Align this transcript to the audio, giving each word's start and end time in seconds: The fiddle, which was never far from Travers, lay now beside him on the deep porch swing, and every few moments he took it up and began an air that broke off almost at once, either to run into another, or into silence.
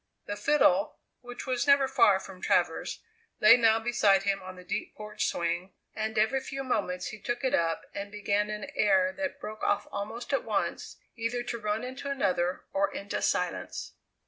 The 0.25 0.35
fiddle, 0.35 0.97
which 1.19 1.45
was 1.45 1.67
never 1.67 1.87
far 1.87 2.19
from 2.19 2.41
Travers, 2.41 3.03
lay 3.39 3.55
now 3.55 3.77
beside 3.77 4.23
him 4.23 4.41
on 4.41 4.55
the 4.55 4.63
deep 4.63 4.95
porch 4.95 5.27
swing, 5.27 5.73
and 5.95 6.17
every 6.17 6.39
few 6.39 6.63
moments 6.63 7.09
he 7.09 7.19
took 7.19 7.43
it 7.43 7.53
up 7.53 7.85
and 7.93 8.11
began 8.11 8.49
an 8.49 8.71
air 8.73 9.13
that 9.15 9.39
broke 9.39 9.61
off 9.61 9.87
almost 9.91 10.33
at 10.33 10.43
once, 10.43 10.97
either 11.15 11.43
to 11.43 11.59
run 11.59 11.83
into 11.83 12.09
another, 12.09 12.63
or 12.73 12.91
into 12.91 13.21
silence. 13.21 13.91